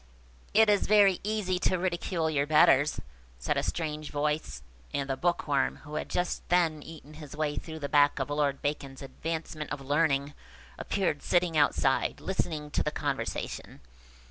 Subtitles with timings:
[0.55, 2.99] "It is very easy to ridicule your betters,"
[3.37, 7.77] said a strange voice; and the Bookworm, who had just then eaten his way through
[7.77, 10.33] the back of Lord Bacon's Advancement of Learning,
[10.79, 13.79] appeared sitting outside, listening to the conversation.